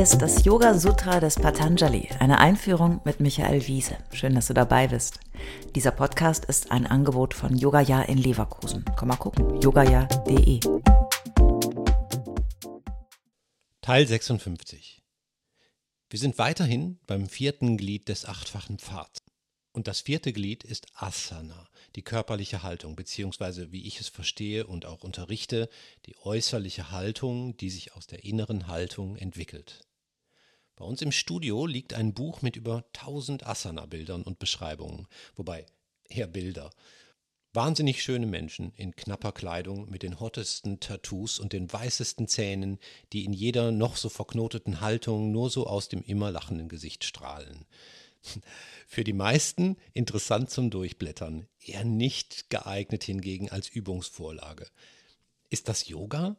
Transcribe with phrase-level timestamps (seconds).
[0.00, 3.98] Ist das Yoga Sutra des Patanjali, eine Einführung mit Michael Wiese.
[4.14, 5.20] Schön, dass du dabei bist.
[5.74, 8.82] Dieser Podcast ist ein Angebot von Yogaya in Leverkusen.
[8.96, 10.60] Komm mal gucken, yogaya.de.
[13.82, 15.02] Teil 56.
[16.08, 19.20] Wir sind weiterhin beim vierten Glied des achtfachen Pfads.
[19.72, 24.86] Und das vierte Glied ist Asana, die körperliche Haltung, beziehungsweise wie ich es verstehe und
[24.86, 25.68] auch unterrichte,
[26.06, 29.84] die äußerliche Haltung, die sich aus der inneren Haltung entwickelt.
[30.80, 35.66] Bei uns im Studio liegt ein Buch mit über 1000 Asana-Bildern und Beschreibungen, wobei
[36.08, 36.70] eher Bilder.
[37.52, 42.78] Wahnsinnig schöne Menschen in knapper Kleidung mit den hottesten Tattoos und den weißesten Zähnen,
[43.12, 47.66] die in jeder noch so verknoteten Haltung nur so aus dem immer lachenden Gesicht strahlen.
[48.86, 54.66] Für die meisten interessant zum Durchblättern, eher nicht geeignet hingegen als Übungsvorlage.
[55.50, 56.38] Ist das Yoga?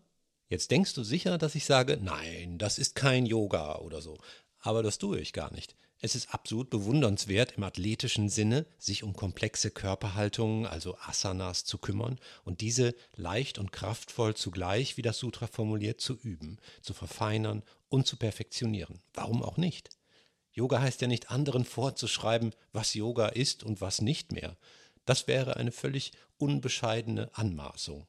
[0.52, 4.18] Jetzt denkst du sicher, dass ich sage, nein, das ist kein Yoga oder so.
[4.60, 5.78] Aber das tue ich gar nicht.
[6.00, 12.20] Es ist absolut bewundernswert im athletischen Sinne, sich um komplexe Körperhaltungen, also Asanas, zu kümmern
[12.44, 18.06] und diese leicht und kraftvoll zugleich, wie das Sutra formuliert, zu üben, zu verfeinern und
[18.06, 19.00] zu perfektionieren.
[19.14, 19.90] Warum auch nicht?
[20.52, 24.58] Yoga heißt ja nicht anderen vorzuschreiben, was Yoga ist und was nicht mehr.
[25.06, 28.06] Das wäre eine völlig unbescheidene Anmaßung.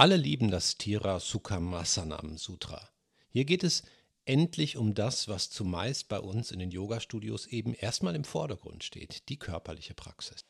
[0.00, 2.88] Alle lieben das Tira Sukhamasana Sutra.
[3.28, 3.82] Hier geht es
[4.24, 9.28] endlich um das, was zumeist bei uns in den Yoga-Studios eben erstmal im Vordergrund steht,
[9.28, 10.46] die körperliche Praxis.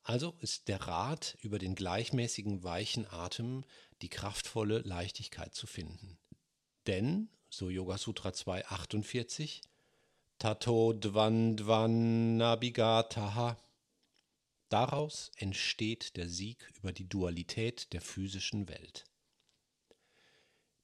[0.03, 3.63] Also ist der Rat über den gleichmäßigen weichen Atem
[4.01, 6.17] die kraftvolle Leichtigkeit zu finden.
[6.87, 9.61] Denn, so Yoga Sutra 248,
[10.39, 13.57] Tato Dvan Nabigataha,
[14.69, 19.05] daraus entsteht der Sieg über die Dualität der physischen Welt.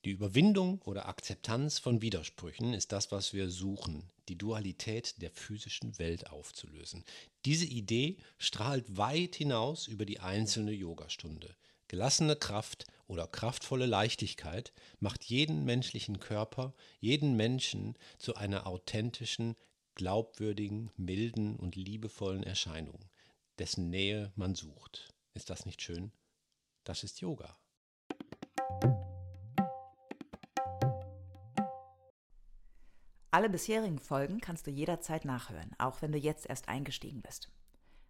[0.05, 5.97] Die Überwindung oder Akzeptanz von Widersprüchen ist das, was wir suchen, die Dualität der physischen
[5.97, 7.03] Welt aufzulösen.
[7.45, 11.55] Diese Idee strahlt weit hinaus über die einzelne Yogastunde.
[11.88, 19.56] Gelassene Kraft oder kraftvolle Leichtigkeit macht jeden menschlichen Körper, jeden Menschen zu einer authentischen,
[19.95, 23.00] glaubwürdigen, milden und liebevollen Erscheinung,
[23.57, 25.13] dessen Nähe man sucht.
[25.34, 26.12] Ist das nicht schön?
[26.84, 27.57] Das ist Yoga.
[33.29, 37.49] Alle bisherigen Folgen kannst du jederzeit nachhören, auch wenn du jetzt erst eingestiegen bist.